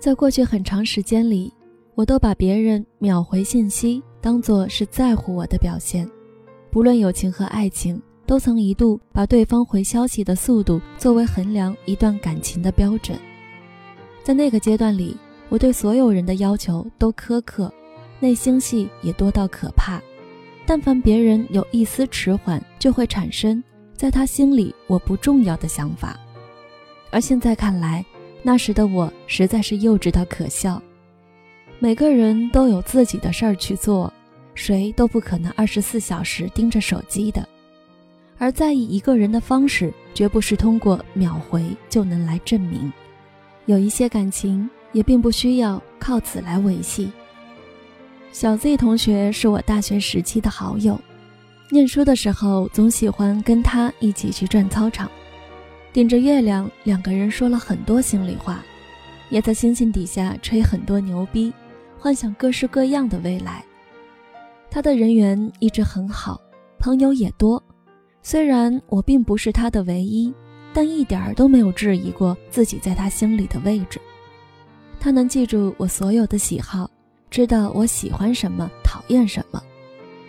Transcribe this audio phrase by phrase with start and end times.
[0.00, 1.52] 在过去很长时间里，
[1.94, 6.10] 我都把别人秒回信息当作是在乎我的表现，
[6.70, 13.18] 不论友情和爱情，都曾一度把对方回消息的速度作为衡量一段感情的标准。
[14.24, 15.14] 在那个阶段里，
[15.50, 17.70] 我对所有人的要求都苛刻，
[18.20, 20.00] 内心戏也多到可怕。
[20.64, 23.62] 但凡别人有一丝迟缓，就会产生
[23.94, 26.18] 在他心里我不重要的想法。
[27.10, 28.02] 而现在看来，
[28.42, 30.80] 那时的我实在是幼稚到可笑。
[31.78, 34.12] 每个人都有自己的事儿去做，
[34.54, 37.46] 谁都不可能二十四小时盯着手机的。
[38.38, 42.92] 而在意一个人的方式，绝不是通过秒回就能来证明。
[43.66, 47.10] 有一些感情也并不需要靠此来维系。
[48.32, 50.98] 小 Z 同学是我大学时期的好友，
[51.70, 55.10] 念书的时候总喜欢跟他一起去转操场。
[55.92, 58.62] 顶着月亮，两个人说了很多心里话，
[59.28, 61.52] 也在星星底下吹很多牛逼，
[61.98, 63.64] 幻想各式各样的未来。
[64.70, 66.40] 他的人缘一直很好，
[66.78, 67.60] 朋友也多。
[68.22, 70.32] 虽然我并不是他的唯一，
[70.72, 74.00] 但一点儿都没有质疑过自己在他心里的位置。
[75.00, 76.88] 他能记住我所有的喜好，
[77.30, 79.60] 知道我喜欢什么，讨厌什么。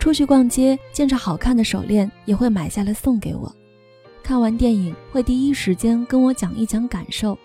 [0.00, 3.54] 出去逛街，见着好看的手链，也会买下来送给我。
[4.24, 7.38] 看完电影会第一时间跟我讲一讲感受，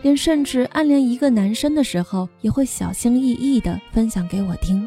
[0.00, 4.86] 连甚至暗恋一个男生的时候也会小心翼翼地分享给我听。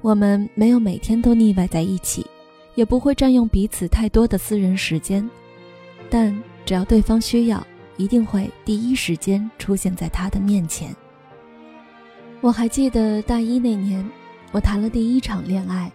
[0.00, 2.24] 我们没有每天都腻歪在一起，
[2.76, 5.28] 也不会占用彼此太多的私人时间，
[6.08, 6.32] 但
[6.64, 10.94] 只要对方需要，一定会第一时间出现在他的面前。
[12.40, 14.08] 我还记得大一那年，
[14.52, 15.90] 我谈了第一场恋爱，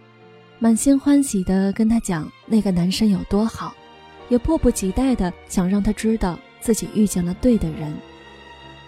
[0.58, 3.74] 满心欢喜地跟他讲那个男生有多好。
[4.28, 7.94] 也迫不及待地想让他知道自己遇见了对的人，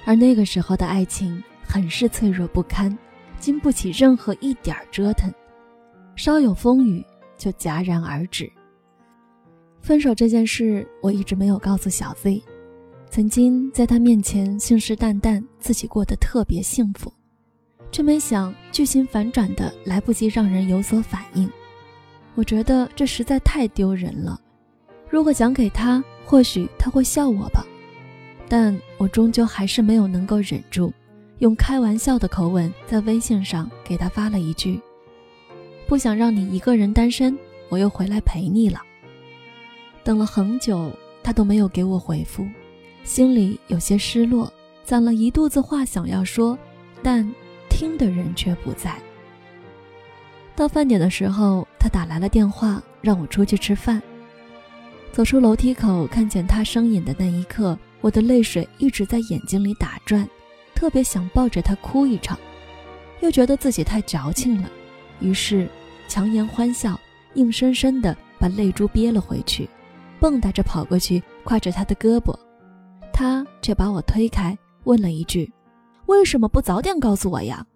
[0.05, 2.97] 而那个时候的爱情很是脆弱不堪，
[3.39, 5.33] 经不起任何一点折腾，
[6.17, 7.05] 稍有风雨
[7.36, 8.51] 就戛然而止。
[9.80, 12.42] 分手这件事我一直没有告诉小 Z，
[13.08, 17.12] 曾经在他面前信誓旦旦自己过得特别幸福，
[17.92, 21.48] 却没想剧情反转的来不及让人有所反应。
[22.35, 24.39] 我觉得这实在太丢人了。
[25.11, 27.64] 如果讲给他，或许他会笑我吧，
[28.48, 30.92] 但我终究还是没有能够忍住，
[31.39, 34.80] 用开玩笑的口吻在微信上给他发了一句
[35.89, 37.36] ：“不想让你一个人单身，
[37.70, 38.83] 我又回来陪你了。”
[40.05, 40.91] 等了很久，
[41.23, 42.47] 他都没有给我回复，
[43.02, 44.52] 心里有些失落，
[44.85, 46.58] 攒了一肚子话想要说，
[47.02, 47.27] 但
[47.70, 48.95] 听的人却不在。
[50.55, 54.02] 到饭点的时候，他打来了电话，让我出去吃饭。
[55.18, 60.24] 走出楼梯口，看见他身影的那一刻，我的泪水一直在眼睛里打转，
[60.77, 62.39] 特别想抱着他哭一场，
[63.18, 64.70] 又觉得自己太矫情了，
[65.18, 65.68] 于是
[66.06, 66.96] 强颜欢笑，
[67.34, 69.68] 硬生生的把泪珠憋了回去，
[70.20, 72.33] 蹦跶着跑过去，挎着他的胳膊，
[73.12, 75.52] 他却把我推开，问了一句
[76.06, 77.67] ：“为什么不早点告诉我呀？”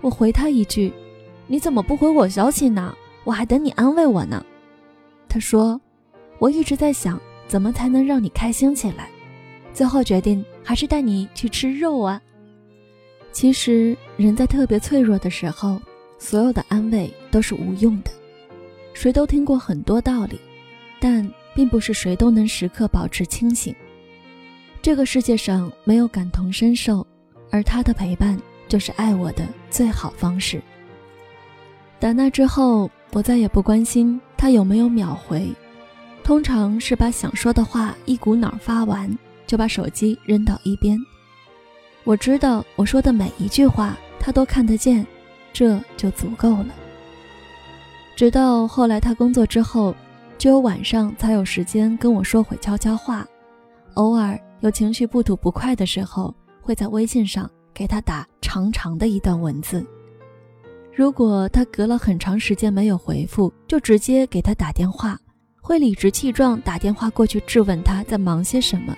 [0.00, 0.90] 我回他一句
[1.48, 2.94] ：“你怎么不回我消息呢？
[3.24, 4.42] 我还等你安慰我呢。”
[5.28, 5.78] 他说。
[6.38, 9.08] 我一直在想，怎么才能让你开心起来？
[9.72, 12.20] 最后决定还是带你去吃肉啊。
[13.32, 15.80] 其实，人在特别脆弱的时候，
[16.18, 18.10] 所有的安慰都是无用的。
[18.92, 20.40] 谁都听过很多道理，
[21.00, 23.74] 但并不是谁都能时刻保持清醒。
[24.80, 27.04] 这个世界上没有感同身受，
[27.50, 30.62] 而他的陪伴就是爱我的最好方式。
[31.98, 35.50] 打那之后，我再也不关心他有没有秒回。
[36.24, 40.98] 通常是把想说的话一股脑发完，就把手机扔到一边。
[42.02, 45.06] 我知道我说的每一句话他都看得见，
[45.52, 46.68] 这就足够了。
[48.16, 49.94] 直到后来他工作之后，
[50.38, 53.26] 只有晚上才有时间跟我说会悄悄话。
[53.94, 59.84] 偶尔有情绪不吐不快的时候，会在微信上给他打长长的一段文字。
[60.94, 65.20] 如果他隔了很长时间没有回复，就直接给他打电话。
[65.66, 68.94] 会理直气壮打电话过去质问他在忙些什么，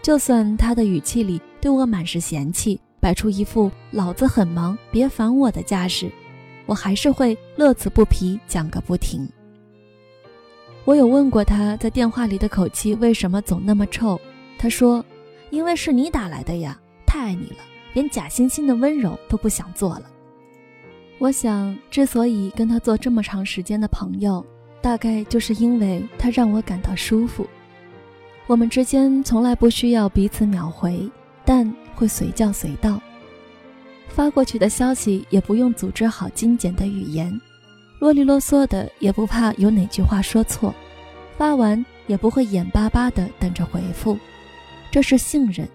[0.00, 6.10] 就算他的语气里对我满是嫌弃，摆出一副老子很忙，别烦我的架势，
[6.64, 9.28] 我还是会乐此不疲讲个不停。
[10.86, 14.18] 我有问过他在电话里的口气为什么总那么臭，
[14.56, 15.04] 他说
[15.52, 17.58] ：“因为是你打来的呀，太爱你了，
[17.92, 20.04] 连假惺惺的温柔都不想做了。”
[21.20, 24.42] 我想，之所以跟他做这么长时间的朋友。
[24.86, 27.44] 大概就是因为他让我感到舒服，
[28.46, 31.10] 我们之间从来不需要彼此秒回，
[31.44, 33.02] 但会随叫随到。
[34.06, 37.36] 发过去的消息也不用组织好精简的语言，
[37.98, 40.72] 啰里啰嗦的也不怕有哪句话说错，
[41.36, 44.16] 发完也不会眼巴巴的等着回复。
[44.92, 45.68] 这是信任，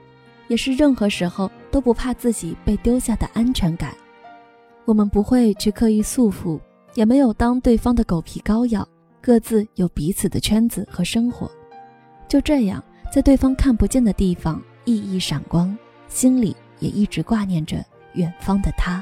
[0.48, 3.94] 也是任何时候都不怕自己被丢下的安全感。
[4.86, 6.58] 我们不会去刻意束缚，
[6.94, 8.88] 也没有当对方的狗皮膏药，
[9.22, 11.50] 各自有彼此的圈子和生活。
[12.28, 12.84] 就这样，
[13.14, 15.78] 在对方看不见的地方熠熠闪光，
[16.08, 17.78] 心里也一直挂念着。
[18.16, 19.02] 远方的他，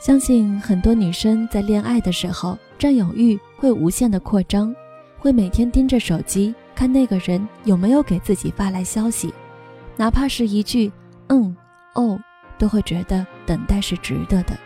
[0.00, 4.74] 相信很多女生在恋爱的时候，占有欲会无限的扩张，
[5.16, 9.32] 会每天盯着手机看那个人有没有给自己发来消息，
[9.96, 10.90] 哪怕是一句
[11.30, 11.56] “嗯
[11.94, 12.18] ”“哦”，
[12.58, 14.58] 都会觉得等待是值得的。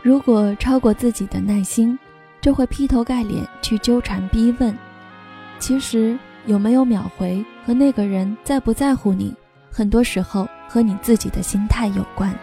[0.00, 1.98] 如果超过自己的耐心，
[2.42, 4.76] 就会劈头盖脸去纠缠逼问。
[5.58, 9.34] 其实有没有秒回和那个人在不在乎你，
[9.70, 10.46] 很多时候。
[10.72, 12.34] 和你自己的心态有关。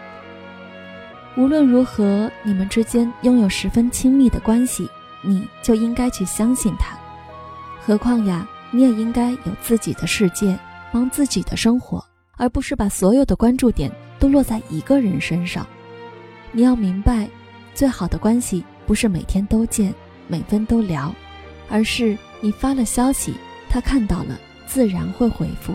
[1.36, 4.88] 无论如何，你们之间拥有十分亲密的关系，
[5.20, 6.96] 你就应该去相信他。
[7.84, 10.56] 何况呀，你也应该有自己的世界，
[10.92, 12.00] 忙自己的生活，
[12.36, 15.66] 而不是把所有的关注点都落在一个人身上。
[16.52, 17.28] 你要明白，
[17.74, 19.94] 最好的关系不是每天都见，
[20.26, 21.14] 每分都聊，
[21.68, 23.32] 而是你发了消息，
[23.68, 25.72] 他看到了，自然会回复。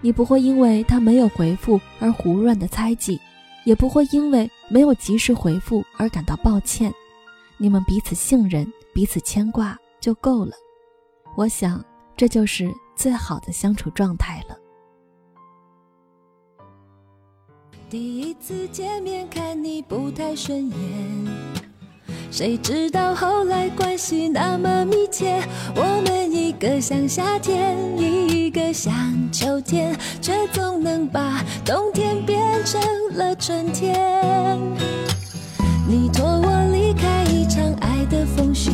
[0.00, 3.20] 你不会因为他没有回复而胡乱的猜忌，
[3.66, 6.90] 也不会因为没有及时回复而感到抱歉。
[7.58, 10.52] 你们彼此信任，彼此牵挂就够了。
[11.36, 11.84] 我想，
[12.16, 14.56] 这就是最好的相处状态了。
[17.90, 21.51] 第一次见面看你不太顺眼。
[22.32, 25.38] 谁知道后来关系那么密切，
[25.76, 28.90] 我们一个像夏天，一个像
[29.30, 32.80] 秋天，却总能把冬天变成
[33.12, 34.58] 了春天。
[35.86, 38.70] 你托我离开一场爱的风雪，